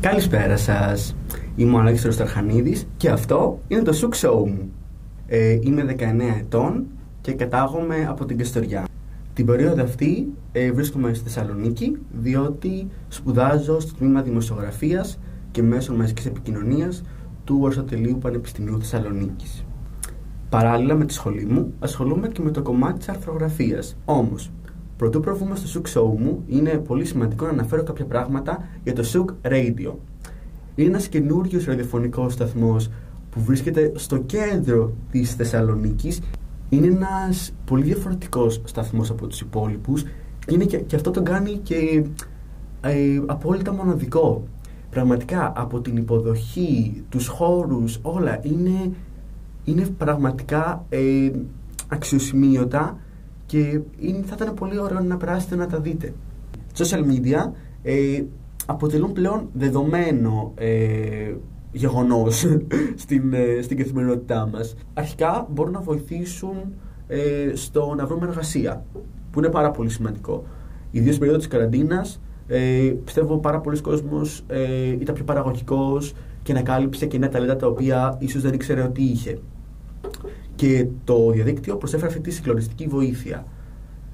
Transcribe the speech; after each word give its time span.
Καλησπέρα 0.00 0.56
σας. 0.56 1.16
Είμαι 1.56 1.76
ο 1.76 1.78
Αλέξανδρος 1.78 2.16
Ταρχανίδης 2.16 2.88
και 2.96 3.10
αυτό 3.10 3.60
είναι 3.68 3.82
το 3.82 3.92
Σουκ 3.92 4.14
Show 4.16 4.44
μου. 4.46 4.70
Ε, 5.26 5.58
είμαι 5.60 5.82
19 5.82 6.38
ετών 6.38 6.86
και 7.20 7.32
κατάγομαι 7.32 8.06
από 8.08 8.24
την 8.24 8.38
Καστοριά. 8.38 8.84
Την 9.32 9.46
περίοδο 9.46 9.82
αυτή 9.82 10.32
ε, 10.52 10.72
βρίσκομαι 10.72 11.14
στη 11.14 11.24
Θεσσαλονίκη 11.24 11.98
διότι 12.12 12.88
σπουδάζω 13.08 13.80
στο 13.80 13.94
τμήμα 13.94 14.22
Δημοσιογραφίας 14.22 15.18
και 15.50 15.62
Μέσων 15.62 15.96
Μαζικής 15.96 16.26
Επικοινωνίας 16.26 17.02
του 17.44 17.62
Αριστοτελείου 17.64 18.18
Πανεπιστημίου 18.18 18.78
Θεσσαλονίκης. 18.78 19.64
Παράλληλα 20.48 20.94
με 20.94 21.04
τη 21.04 21.12
σχολή 21.12 21.44
μου 21.44 21.72
ασχολούμαι 21.78 22.28
και 22.28 22.42
με 22.42 22.50
το 22.50 22.62
κομμάτι 22.62 22.98
της 22.98 23.08
αρθρογραφίας. 23.08 23.96
Όμως, 24.04 24.50
Πρωτού 24.98 25.20
προβούμε 25.20 25.56
στο 25.56 25.80
Souk 25.80 25.98
Show 25.98 26.18
μου, 26.18 26.44
είναι 26.46 26.70
πολύ 26.70 27.04
σημαντικό 27.04 27.44
να 27.44 27.50
αναφέρω 27.50 27.82
κάποια 27.82 28.04
πράγματα 28.04 28.68
για 28.84 28.92
το 28.92 29.02
Souk 29.12 29.48
Radio. 29.52 29.92
Είναι 30.74 30.88
ένας 30.88 31.08
καινούριος 31.08 31.64
ραδιοφωνικός 31.64 32.32
σταθμός 32.32 32.90
που 33.30 33.40
βρίσκεται 33.40 33.92
στο 33.94 34.18
κέντρο 34.18 34.92
της 35.10 35.34
Θεσσαλονίκης. 35.34 36.20
Είναι 36.68 36.86
ένας 36.86 37.52
πολύ 37.64 37.82
διαφορετικός 37.82 38.60
σταθμός 38.64 39.10
από 39.10 39.26
τους 39.26 39.40
υπόλοιπους 39.40 40.02
και, 40.46 40.54
είναι 40.54 40.64
και, 40.64 40.96
αυτό 40.96 41.10
τον 41.10 41.24
κάνει 41.24 41.60
και 41.62 42.04
ε, 42.80 43.20
απόλυτα 43.26 43.72
μοναδικό. 43.72 44.44
Πραγματικά 44.90 45.52
από 45.56 45.80
την 45.80 45.96
υποδοχή, 45.96 47.04
τους 47.08 47.26
χώρους, 47.26 47.98
όλα 48.02 48.38
είναι, 48.42 48.90
είναι 49.64 49.86
πραγματικά 49.98 50.84
ε, 50.88 51.30
αξιοσημείωτα 51.88 52.96
και 53.48 53.80
είναι, 53.98 54.22
θα 54.26 54.36
ήταν 54.40 54.54
πολύ 54.54 54.78
ωραίο 54.78 55.00
να 55.00 55.16
περάσετε 55.16 55.56
να 55.56 55.66
τα 55.66 55.80
δείτε. 55.80 56.12
Social 56.76 57.00
media 57.00 57.50
ε, 57.82 58.22
αποτελούν 58.66 59.12
πλέον 59.12 59.48
δεδομένο 59.52 60.52
ε, 60.54 61.34
γεγονός 61.72 62.46
στην, 63.02 63.32
ε, 63.32 63.62
στην 63.62 63.76
καθημερινότητά 63.76 64.48
μας. 64.52 64.74
Αρχικά 64.94 65.46
μπορούν 65.50 65.72
να 65.72 65.80
βοηθήσουν 65.80 66.56
ε, 67.06 67.52
στο 67.54 67.94
να 67.96 68.06
βρούμε 68.06 68.26
εργασία, 68.26 68.84
που 69.30 69.38
είναι 69.38 69.48
πάρα 69.48 69.70
πολύ 69.70 69.90
σημαντικό. 69.90 70.44
Ιδίως 70.90 71.14
στην 71.14 71.18
περίοδο 71.18 71.38
της 71.38 71.48
καραντίνας, 71.48 72.20
ε, 72.46 72.92
πιστεύω 73.04 73.38
πάρα 73.38 73.60
πολλοί 73.60 73.80
κόσμος 73.80 74.44
ε, 74.46 74.88
ήταν 75.00 75.14
πιο 75.14 75.24
παραγωγικός 75.24 76.14
και 76.42 76.52
ανακάλυψε 76.52 77.06
και 77.06 77.18
νέα 77.18 77.28
ταλέντα 77.28 77.56
τα 77.56 77.66
οποία 77.66 78.16
ίσως 78.18 78.42
δεν 78.42 78.52
ήξερε 78.52 78.82
ότι 78.82 79.02
είχε 79.02 79.38
και 80.58 80.86
το 81.04 81.30
διαδίκτυο 81.30 81.76
προσέφερε 81.76 82.06
αυτή 82.06 82.20
τη 82.20 82.30
συγκλονιστική 82.30 82.86
βοήθεια. 82.86 83.46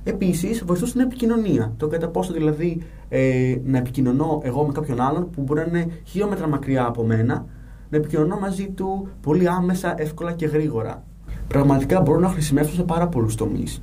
Επίσης, 0.05 0.65
βοηθούσε 0.65 0.91
στην 0.91 1.01
επικοινωνία. 1.01 1.73
Το 1.77 1.87
κατά 1.87 2.09
πόσο 2.09 2.33
δηλαδή 2.33 2.83
ε, 3.09 3.57
να 3.65 3.79
επικοινωνώ 3.79 4.41
εγώ 4.45 4.67
με 4.67 4.73
κάποιον 4.73 5.01
άλλον 5.01 5.31
που 5.31 5.43
μπορεί 5.43 5.61
να 5.61 5.79
είναι 5.79 5.93
χιλιόμετρα 6.05 6.49
μακριά 6.49 6.87
από 6.87 7.05
μένα, 7.05 7.47
να 7.91 7.97
επικοινωνώ 7.97 8.39
μαζί 8.39 8.69
του 8.69 9.09
πολύ 9.21 9.49
άμεσα, 9.49 9.95
εύκολα 9.99 10.33
και 10.33 10.47
γρήγορα. 10.47 11.05
Πραγματικά 11.49 12.01
μπορούν 12.01 12.23
να 12.23 12.29
χρησιμεύσουν 12.29 12.75
σε 12.75 12.83
πάρα 12.83 13.09
πολλούς 13.09 13.35
τομείς 13.35 13.83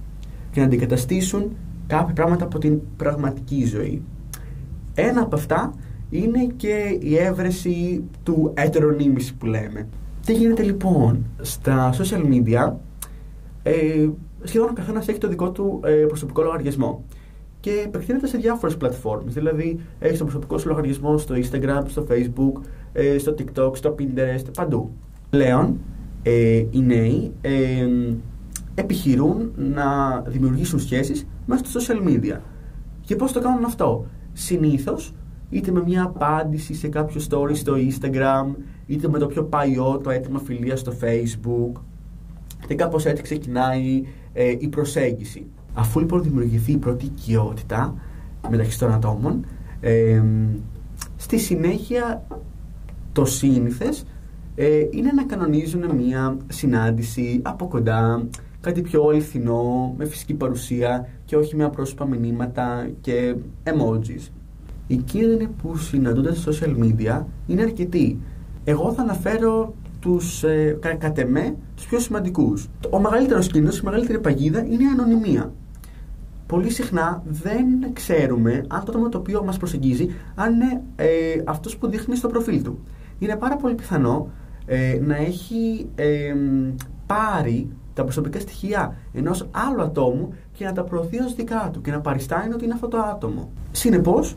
και 0.52 0.59
να 0.59 0.66
αντικαταστήσουν 0.66 1.56
κάποια 1.88 2.14
πράγματα 2.14 2.46
από 2.46 2.58
την 2.59 2.80
πραγματική 2.98 3.66
ζωή. 3.66 4.02
Ένα 4.94 5.22
από 5.22 5.36
αυτά 5.36 5.73
είναι 6.09 6.46
και 6.56 6.98
η 7.00 7.18
έβρεση 7.18 8.03
του 8.23 8.52
έτερονίμηση 8.53 9.36
που 9.36 9.46
λέμε. 9.46 9.88
Τι 10.26 10.34
γίνεται 10.34 10.64
λοιπόν; 10.64 11.26
Στα 11.42 11.94
social 11.94 12.24
media, 12.26 12.74
ε, 13.64 14.10
σχεδόν 14.44 14.70
ο 14.70 14.74
καθένας 14.74 15.08
έχει 15.08 15.18
το 15.18 15.28
δικό 15.28 15.52
του 15.52 15.80
ε, 15.84 15.92
προσωπικό 15.92 16.42
λογαριασμό 16.42 17.04
και 17.60 17.84
επεκτείνεται 17.86 18.28
σε 18.28 18.38
διάφορες 18.38 18.78
πλατφόρμες. 18.78 19.34
Δηλαδή, 19.34 19.80
έχει 20.00 20.18
τον 20.18 20.26
προσωπικό 20.26 20.58
σου 20.58 20.68
λογαριασμό 20.68 21.18
στο 21.18 21.36
Instagram, 21.36 21.82
στο 21.88 22.06
Facebook, 22.10 22.62
ε, 22.94 23.18
στο 23.18 23.36
TikTok, 23.38 23.78
στο 23.78 23.96
Pinterest, 24.00 24.54
παντού. 24.54 24.92
Πλέον, 25.30 25.78
ε, 26.24 26.66
οι 26.70 26.82
νέοι 26.82 27.32
ε, 27.42 27.88
επιχειρούν 28.76 29.52
να 29.56 30.20
δημιουργήσουν 30.28 30.80
σχέσεις 30.80 31.28
μέσα 31.46 31.66
στο 31.66 31.80
social 31.80 32.08
media. 32.08 32.38
Και 33.02 33.16
πώς 33.16 33.31
το 33.31 33.40
κάνουν 33.40 33.66
αυτό; 33.66 34.06
Συνήθως, 34.34 35.14
είτε 35.50 35.72
με 35.72 35.84
μια 35.86 36.04
απάντηση 36.04 36.74
σε 36.74 36.88
κάποιο 36.88 37.22
story 37.30 37.56
στο 37.56 37.74
Instagram, 37.76 38.56
είτε 38.91 39.09
με 39.09 39.19
το 39.19 39.28
πιο 39.28 39.44
παλιό, 39.44 40.00
το 40.03 40.09
έτοιμο 40.09 40.40
φιλίας 40.40 40.79
στο 40.79 40.94
Facebook. 41.02 41.81
Και 42.68 42.75
κάπως 42.75 43.06
έτσι 43.06 43.24
ξεκινάει 43.24 44.03
ε, 44.34 44.56
η 44.59 44.68
προσέγγιση. 44.68 45.46
Αφού 45.74 46.00
λοιπόν 46.00 46.24
δημιουργηθεί 46.24 46.72
η 46.72 46.78
πρώτη 46.78 47.06
οικειότητα 47.06 47.96
μεταξύ 48.50 48.80
των 48.80 48.91
ατόμων, 48.91 49.46
ε, 49.80 50.24
στη 51.16 51.38
συνέχεια 51.38 52.25
το 53.12 53.25
σύνηθες 53.25 54.06
ε, 54.56 54.88
είναι 54.90 55.12
να 55.16 55.24
κανονίζουν 55.24 55.96
μια 55.96 56.38
συνάντηση 56.47 57.40
από 57.44 57.68
κοντά, 57.68 58.28
κάτι 58.62 58.81
πιο 58.81 59.07
αληθινό, 59.09 59.94
με 59.97 60.06
φυσική 60.06 60.34
παρουσία 60.34 61.07
και 61.25 61.35
όχι 61.35 61.56
με 61.56 61.63
απρόσωπα 61.63 62.06
μηνύματα 62.06 62.90
και 63.01 63.35
emojis. 63.63 64.30
Οι 64.88 64.96
κίνδυνοι 64.96 65.47
που 65.47 65.78
συναντούνται 65.78 66.34
στα 66.34 66.51
social 66.51 66.84
media 66.84 67.24
είναι 67.47 67.62
αρκετοί. 67.62 68.19
Εγώ 68.64 68.94
θα 68.94 69.02
αναφέρω 69.02 69.74
τους, 70.00 70.44
ε, 70.44 70.78
κατ' 70.98 71.18
εμέ, 71.18 71.56
τους 71.76 71.86
πιο 71.86 72.00
σημαντικούς. 72.00 72.70
Ο 72.90 73.00
μεγαλύτερος 73.00 73.48
κίνδυνος, 73.48 73.80
η 73.80 73.86
μεγαλύτερη 73.86 74.20
παγίδα 74.20 74.60
είναι 74.60 74.84
η 74.84 74.88
ανωνυμία. 75.00 75.52
Πολύ 76.48 76.70
συχνά 76.70 77.24
δεν 77.26 77.66
ξέρουμε 77.94 78.52
αν 78.52 78.84
το 78.84 78.92
άτομο 78.92 79.10
το 79.10 79.18
οποίο 79.18 79.44
μας 79.44 79.58
προσεγγίζει 79.58 80.10
αν 80.36 80.54
είναι 80.54 80.82
ε, 80.96 81.08
αυτός 81.46 81.78
που 81.78 81.88
δείχνει 81.88 82.16
στο 82.16 82.28
προφίλ 82.28 82.64
του. 82.64 82.80
Είναι 83.20 83.36
πάρα 83.36 83.56
πολύ 83.56 83.76
πιθανό 83.76 84.30
ε, 84.66 85.00
να 85.02 85.16
έχει 85.16 85.90
ε, 85.96 86.34
πάρει 87.06 87.70
τα 87.94 88.04
προσωπικά 88.04 88.40
στοιχεία 88.40 88.96
ενός 89.14 89.48
άλλου 89.52 89.82
ατόμου 89.82 90.34
και 90.52 90.66
να 90.66 90.72
τα 90.72 90.84
προωθεί 90.84 91.20
ως 91.20 91.36
δικά 91.36 91.70
του 91.74 91.82
και 91.82 91.92
να 91.92 92.00
παριστάνει 92.00 92.54
ότι 92.54 92.64
είναι 92.64 92.74
αυτό 92.74 92.88
το 92.88 92.98
άτομο. 92.98 93.50
Συνεπώς, 93.72 94.36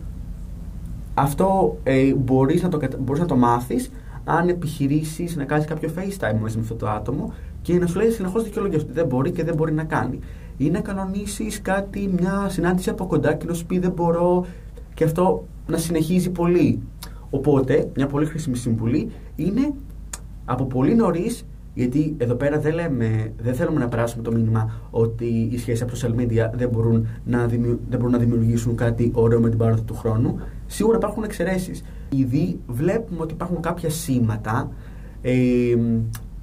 αυτό 1.15 1.79
ε, 1.83 2.15
μπορείς, 2.15 2.63
να 2.63 2.69
το, 2.69 2.81
μπορείς 2.99 3.21
να 3.21 3.27
το 3.27 3.37
μάθεις 3.37 3.91
αν 4.25 4.49
επιχειρήσεις 4.49 5.37
να 5.37 5.45
κάνεις 5.45 5.67
κάποιο 5.67 5.91
FaceTime 5.97 6.39
μαζί 6.41 6.57
με 6.57 6.63
αυτό 6.63 6.75
το 6.75 6.89
άτομο 6.89 7.33
και 7.63 7.79
να 7.79 7.87
σου 7.87 7.99
λέει 7.99 8.11
συνεχώς 8.11 8.45
δικαιολογία 8.45 8.79
ότι 8.79 8.93
δεν 8.93 9.07
μπορεί 9.07 9.31
και 9.31 9.45
δεν 9.45 9.55
μπορεί 9.55 9.73
να 9.73 9.85
κάνει. 9.85 10.19
Ή 10.57 10.71
να 10.71 10.81
κανονίσεις 10.81 11.63
κάτι, 11.63 12.11
μια 12.19 12.47
συνάντηση 12.49 12.91
από 12.91 13.07
κοντά 13.07 13.35
και 13.35 13.47
να 13.47 13.55
σου 13.55 13.67
πει 13.67 13.79
δεν 13.79 13.91
μπορώ 13.91 14.47
και 14.95 15.05
αυτό 15.05 15.45
να 15.67 15.77
συνεχίζει 15.77 16.31
πολύ. 16.31 16.83
Οπότε, 17.31 17.91
μια 17.97 18.07
πολύ 18.07 18.27
χρήσιμη 18.27 18.57
συμβουλή 18.57 19.11
είναι 19.37 19.73
από 20.45 20.65
πολύ 20.65 20.95
νωρίς 20.95 21.45
γιατί 21.75 22.15
εδώ 22.19 22.35
πέρα 22.35 22.59
δεν, 22.59 22.75
λέμε, 22.75 23.33
δεν 23.43 23.55
θέλουμε 23.55 23.81
να 23.81 23.89
περάσουμε 23.89 24.23
το 24.23 24.33
μήνυμα 24.33 24.71
ότι 24.91 25.49
οι 25.53 25.59
σχέσεις 25.59 25.83
από 25.83 25.93
social 25.95 26.21
media 26.21 26.51
δεν 26.55 26.69
μπορούν, 26.69 27.07
να 27.25 27.47
δεν 27.47 27.79
μπορούν 27.91 28.11
να 28.11 28.19
δημιουργήσουν 28.19 28.77
κάτι 28.77 29.11
ωραίο 29.15 29.41
με 29.41 29.49
την 29.49 29.59
πάροδο 29.59 29.83
του 29.83 29.95
χρόνου. 29.95 30.41
Σίγουρα 30.67 30.97
υπάρχουν 30.97 31.23
εξαιρέσεις. 31.23 31.85
Ήδη 32.09 32.61
βλέπουμε 32.67 33.21
ότι 33.21 33.35
υπάρχουν 33.35 33.61
κάποια 33.61 33.91
σήματα 33.91 34.71
ε, 35.23 35.33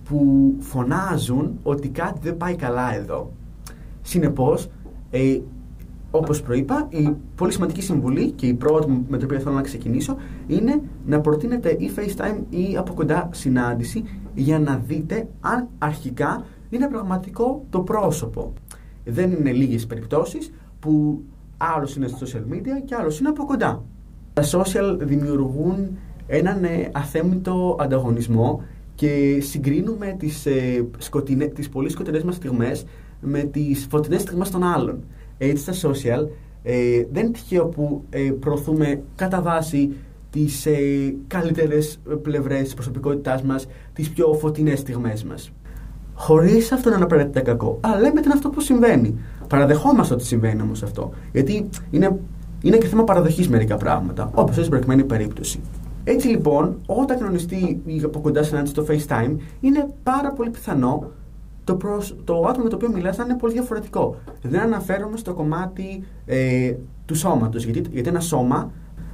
που 0.04 0.54
φωνάζουν 0.60 1.60
ότι 1.64 1.90
κάτι 1.90 2.20
δεν 2.24 2.38
πάει 2.38 2.56
καλά 2.56 2.96
εδώ. 2.96 3.32
Συνεπώς, 4.02 4.70
ε, 5.12 5.40
Όπως 6.12 6.42
προείπα, 6.42 6.88
η 6.90 7.16
πολύ 7.36 7.52
σημαντική 7.52 7.82
συμβουλή 7.82 8.32
και 8.32 8.48
η 8.48 8.54
πρώτη 8.54 9.06
με 9.08 9.18
την 9.18 9.26
οποία 9.26 9.40
θέλω 9.40 9.56
να 9.56 9.62
ξεκινήσω 9.62 10.16
είναι 10.48 10.82
να 11.06 11.22
προτείνετε 11.22 11.70
ή 11.70 11.92
FaceTime 11.96 12.40
ή 12.50 12.78
από 12.78 12.94
κοντά 12.94 13.30
συνάντηση 13.32 14.04
για 14.34 14.60
να 14.60 14.82
δείτε 14.88 15.28
αν 15.42 15.68
αρχικά 15.78 16.46
είναι 16.70 16.88
πραγματικό 16.88 17.66
το 17.70 17.80
πρόσωπο. 17.80 18.54
Δεν 19.06 19.32
είναι 19.32 19.52
λίγες 19.52 19.88
περιπτώσεις 19.88 20.54
που 20.80 21.22
άλλος 21.58 21.96
είναι 21.96 22.08
στο 22.08 22.26
social 22.26 22.54
media 22.54 22.82
και 22.86 22.96
άλλος 22.96 23.20
είναι 23.20 23.30
από 23.30 23.46
κοντά. 23.46 23.84
Τα 24.34 24.44
social 24.44 24.98
δημιουργούν 25.00 25.98
έναν 26.28 26.64
ε, 26.64 26.90
αθέμητο 26.92 27.76
ανταγωνισμό 27.80 28.64
και 28.96 29.40
συγκρίνουμε 29.42 30.16
τις, 30.20 30.46
ε, 30.46 30.86
σκοτεινέ, 30.98 31.46
τις 31.46 31.70
πολύ 31.70 31.90
σκοτεινές 31.90 32.24
μας 32.24 32.36
στιγμές 32.36 32.86
με 33.22 33.40
τις 33.40 33.88
φωτεινές 33.90 34.22
στιγμές 34.22 34.50
των 34.50 34.64
άλλων. 34.64 35.04
Έτσι 35.44 35.74
στα 35.74 35.90
social 35.90 36.28
ε, 36.64 37.06
δεν 37.12 37.24
είναι 37.24 37.32
τυχαίο 37.32 37.66
που 37.66 38.04
ε, 38.10 38.32
προωθούμε 38.40 39.02
κατά 39.16 39.42
βάση 39.42 39.92
τις 40.30 40.66
ε, 40.66 40.80
καλύτερες 41.28 42.00
πλευρές 42.22 42.62
της 42.62 42.74
προσωπικότητάς 42.74 43.42
μας, 43.42 43.68
τις 43.94 44.10
πιο 44.10 44.34
φωτεινές 44.34 44.80
στιγμές 44.80 45.24
μας. 45.24 45.52
Χωρίς 46.14 46.72
αυτό 46.72 46.90
να 46.90 46.96
είναι 46.96 47.04
απαραίτητα 47.04 47.42
κακό. 47.42 47.78
Αλλά 47.82 47.96
λέμε 47.96 48.10
ότι 48.10 48.24
είναι 48.24 48.34
αυτό 48.34 48.50
που 48.50 48.62
συμβαίνει. 48.62 49.20
Παραδεχόμαστε 49.48 50.14
ότι 50.14 50.26
συμβαίνει 50.26 50.62
όμως 50.62 50.84
αυτό. 50.84 51.12
Γιατί 51.32 51.70
είναι, 51.92 52.20
είναι 52.62 52.78
και 52.78 52.88
θέμα 52.88 53.04
παραδοχής 53.04 53.50
μερικά 53.50 53.78
πράγματα, 53.78 54.32
όπως 54.34 54.56
στην 54.56 54.70
προηγουμένη 54.70 55.04
περίπτωση. 55.04 55.60
Έτσι 56.04 56.28
λοιπόν, 56.28 56.80
όταν 56.86 57.20
κανονιστεί 57.20 57.82
η 57.86 58.02
από 58.04 58.20
κοντά 58.20 58.44
συνάντηση 58.44 58.74
στο 58.74 58.86
FaceTime, 58.90 59.36
είναι 59.60 59.94
πάρα 60.04 60.32
πολύ 60.32 60.50
πιθανό 60.50 61.12
το, 61.72 61.78
προς, 61.78 62.16
το 62.24 62.46
άτομο 62.48 62.64
με 62.64 62.70
το 62.70 62.76
οποίο 62.76 62.92
μιλάς 62.92 63.16
θα 63.16 63.24
είναι 63.24 63.36
πολύ 63.36 63.54
διαφορετικό. 63.54 64.16
Δεν 64.42 64.62
αναφέρομαι 64.62 65.18
στο 65.18 65.34
κομμάτι 65.34 66.04
ε, 66.26 66.74
του 67.06 67.16
σώματος, 67.16 67.64
γιατί, 67.64 67.82
γιατί 67.92 68.10
ένα 68.10 68.20
σώμα 68.20 68.72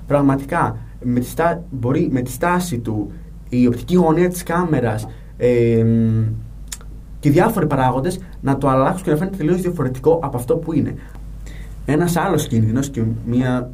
πραγματικά 0.08 0.78
με 1.04 1.20
τη, 1.20 1.26
στά, 1.26 1.64
μπορεί 1.70 2.10
με 2.12 2.22
τη 2.22 2.32
στάση 2.32 2.80
του, 2.80 3.12
η 3.50 3.68
οπτική 3.68 3.96
γωνία 3.96 4.30
της 4.30 4.44
κάμερας 4.44 5.08
ε, 5.38 5.86
και 7.20 7.30
διάφοροι 7.30 7.68
παράγοντες 7.68 8.20
να 8.42 8.58
το 8.58 8.70
αλλάξουν 8.70 9.04
και 9.04 9.12
να 9.12 9.18
φαίνεται 9.18 9.38
τελείως 9.38 9.62
διαφορετικό 9.62 10.20
από 10.24 10.38
αυτό 10.38 10.58
που 10.58 10.74
είναι. 10.74 10.96
Ένας 11.86 12.16
άλλος 12.16 12.48
κίνδυνος 12.48 12.90
και 12.90 13.04
μια 13.26 13.72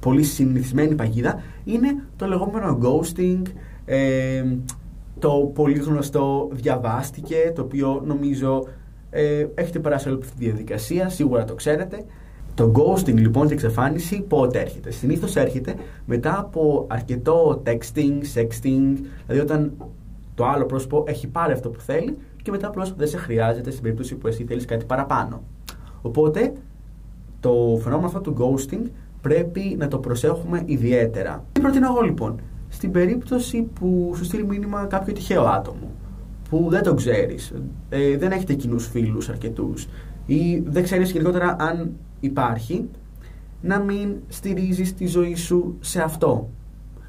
πολύ 0.00 0.22
συνηθισμένη 0.22 0.94
παγίδα 0.94 1.42
είναι 1.64 2.02
το 2.16 2.26
λεγόμενο 2.26 2.78
ghosting, 2.82 3.42
ε, 3.84 4.44
το 5.20 5.50
πολύ 5.54 5.78
γνωστό 5.78 6.48
διαβάστηκε, 6.52 7.52
το 7.54 7.62
οποίο 7.62 8.02
νομίζω 8.06 8.66
ε, 9.10 9.46
έχετε 9.54 9.78
περάσει 9.78 10.08
όλη 10.08 10.18
αυτή 10.22 10.36
τη 10.38 10.44
διαδικασία, 10.44 11.08
σίγουρα 11.08 11.44
το 11.44 11.54
ξέρετε. 11.54 12.04
Το 12.54 12.72
ghosting 12.74 13.14
λοιπόν 13.14 13.46
και 13.46 13.52
εξαφάνιση 13.52 14.22
πότε 14.28 14.60
έρχεται; 14.60 14.90
Συνήθως 14.90 15.36
έρχεται 15.36 15.74
μετά 16.06 16.38
από 16.38 16.86
αρκετό 16.88 17.62
texting, 17.66 18.20
sexting, 18.34 18.96
δηλαδή 19.26 19.40
όταν 19.40 19.72
το 20.34 20.46
άλλο 20.46 20.66
πρόσωπο 20.66 21.04
έχει 21.06 21.26
πάρει 21.26 21.52
αυτό 21.52 21.68
που 21.70 21.80
θέλει 21.80 22.16
και 22.42 22.50
μετά 22.50 22.66
απλώς 22.66 22.94
δεν 22.96 23.08
σε 23.08 23.16
χρειάζεται 23.16 23.70
στην 23.70 23.82
περίπτωση 23.82 24.14
που 24.14 24.26
εσύ 24.26 24.44
θέλεις 24.44 24.64
κάτι 24.64 24.84
παραπάνω. 24.84 25.42
Οπότε 26.02 26.52
το 27.40 27.78
φαινόμενο 27.82 28.06
αυτό 28.06 28.20
του 28.20 28.36
ghosting 28.38 28.90
πρέπει 29.20 29.76
να 29.78 29.88
το 29.88 29.98
προσέχουμε 29.98 30.62
ιδιαίτερα. 30.64 31.44
Τι 31.52 31.60
προτείνω 31.60 31.86
εγώ 31.86 32.00
λοιπόν, 32.00 32.40
στην 32.80 32.92
περίπτωση 32.92 33.62
που 33.62 34.12
σου 34.16 34.24
στείλει 34.24 34.44
μήνυμα 34.44 34.86
κάποιο 34.86 35.12
τυχαίο 35.12 35.42
άτομο 35.42 35.90
που 36.48 36.66
δεν 36.70 36.82
το 36.82 36.94
ξέρεις, 36.94 37.54
ε, 37.88 38.16
δεν 38.16 38.30
έχετε 38.32 38.54
κοινούς 38.54 38.86
φίλους 38.86 39.28
αρκετούς 39.28 39.88
ή 40.26 40.62
δεν 40.66 40.82
ξέρεις 40.82 41.10
γενικότερα 41.10 41.56
αν 41.58 41.90
υπάρχει, 42.20 42.88
να 43.60 43.78
μην 43.78 44.16
στηρίζεις 44.28 44.94
τη 44.94 45.06
ζωή 45.06 45.34
σου 45.34 45.76
σε 45.80 46.02
αυτό. 46.02 46.50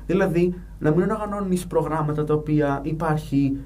Δηλαδή, 0.05 0.53
να 0.79 0.91
μην 0.91 1.09
οργανώνεις 1.09 1.67
προγράμματα 1.67 2.23
τα 2.23 2.33
οποία 2.33 2.81
υπάρχει 2.83 3.57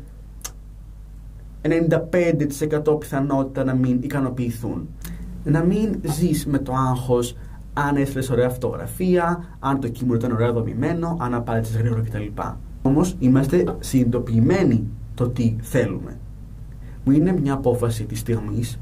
95% 1.62 3.00
πιθανότητα 3.00 3.63
να 3.63 3.74
μην 3.74 4.00
ικανοποιηθούν. 4.01 4.88
Να 5.44 5.63
μην 5.63 6.00
ζεις 6.04 6.46
με 6.46 6.58
το 6.58 6.74
άγχος 6.74 7.36
αν 7.77 7.95
έστειλες 7.95 8.30
ωραία 8.30 8.50
φωτογραφία, 8.50 9.44
αν 9.60 9.80
το 9.80 9.88
κείμενο 9.88 10.16
ήταν 10.16 10.31
ωραία 10.31 10.51
δομημένο, 10.51 11.18
αν 11.19 11.33
απάντησες 11.33 11.77
γρήγορα 11.77 12.01
κτλ. 12.01 12.42
Όμως 12.81 13.16
είμαστε 13.19 13.75
συνειδητοποιημένοι 13.80 14.88
το 15.16 15.30
τι 15.30 15.56
θέλουμε. 15.62 16.18
Μου 17.04 17.12
είναι 17.12 17.31
μια 17.31 17.54
απόφαση 17.54 18.06
της 18.06 18.19
στιγμής 18.19 18.80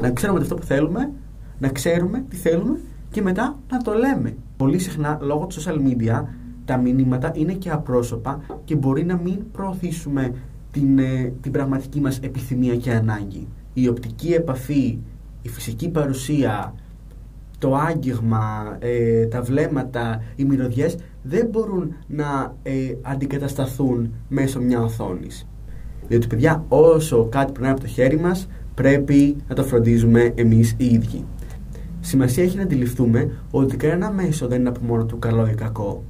να 0.00 0.10
ξέρουμε 0.10 0.40
αυτό 0.40 0.54
που 0.54 0.62
θέλουμε, 0.62 1.10
να 1.58 1.68
ξέρουμε 1.68 2.24
τι 2.28 2.36
θέλουμε 2.36 2.78
και 3.10 3.22
μετά 3.22 3.58
να 3.70 3.78
το 3.78 3.92
λέμε. 3.92 4.36
Πολύ 4.56 4.78
συχνά 4.78 5.18
λόγω 5.22 5.46
του 5.46 5.62
social 5.62 5.76
media 5.76 6.24
τα 6.64 6.76
μηνύματα 6.76 7.32
είναι 7.34 7.52
και 7.52 7.70
απρόσωπα 7.70 8.40
και 8.64 8.76
μπορεί 8.76 9.04
να 9.04 9.16
μην 9.16 9.50
προωθήσουμε 9.52 10.32
την, 10.70 10.98
ε, 10.98 11.32
την 11.40 11.52
πραγματική 11.52 12.00
μας 12.00 12.18
επιθυμία 12.18 12.76
και 12.76 12.92
ανάγκη. 12.92 13.48
Η 13.74 13.88
οπτική 13.88 14.32
επαφή, 14.32 14.98
η 15.42 15.48
φυσική 15.48 15.88
παρουσία, 15.88 16.74
το 17.58 17.74
άγγιγμα, 17.74 18.76
ε, 18.78 19.26
τα 19.26 19.42
βλέμματα, 19.42 20.22
οι 20.36 20.44
μυρωδιές 20.44 20.96
δεν 21.22 21.46
μπορούν 21.46 21.94
να 22.06 22.54
ε, 22.62 22.72
αντικατασταθούν 23.02 24.12
μέσω 24.28 24.60
μια 24.60 24.80
οθόνης. 24.80 25.48
Διότι 26.08 26.26
παιδιά 26.26 26.64
όσο 26.68 27.28
κάτι 27.30 27.52
περνάει 27.52 27.70
από 27.70 27.80
το 27.80 27.86
χέρι 27.86 28.18
μας 28.18 28.48
πρέπει 28.74 29.36
να 29.48 29.54
το 29.54 29.64
φροντίζουμε 29.64 30.32
εμείς 30.34 30.74
οι 30.76 30.84
ίδιοι. 30.86 31.24
Σημασία 32.00 32.42
έχει 32.44 32.56
να 32.56 32.62
αντιληφθούμε 32.62 33.30
ότι 33.50 33.76
κανένα 33.76 34.10
μέσο 34.12 34.46
δεν 34.46 34.60
είναι 34.60 34.68
από 34.68 34.80
μόνο 34.84 35.04
του 35.04 35.18
καλό 35.18 35.48
ή 35.48 35.54
κακό. 35.54 36.04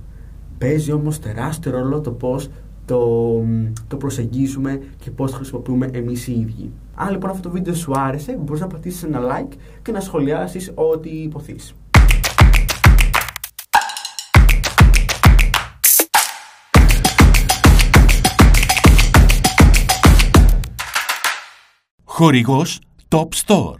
Παίζει 0.58 0.92
όμως 0.92 1.18
τεράστιο 1.18 1.72
ρόλο 1.72 2.00
το 2.00 2.10
πώς 2.10 2.50
το, 2.88 3.44
το 3.88 3.96
προσεγγίζουμε 3.96 4.80
και 4.98 5.10
πώς 5.10 5.30
το 5.30 5.36
χρησιμοποιούμε 5.36 5.90
εμείς 5.92 6.26
οι 6.26 6.32
ίδιοι. 6.32 6.70
Αν 6.94 7.10
λοιπόν 7.10 7.30
αυτό 7.30 7.42
το 7.42 7.50
βίντεο 7.50 7.74
σου 7.74 7.92
άρεσε, 7.96 8.36
μπορείς 8.40 8.60
να 8.60 8.66
πατήσεις 8.66 9.02
ένα 9.02 9.20
like 9.22 9.56
και 9.82 9.92
να 9.92 10.00
σχολιάσεις 10.00 10.72
ό,τι 10.74 11.08
υποθείς. 11.08 11.74
Χορηγός 22.04 22.80
Top 23.08 23.28
Store 23.46 23.78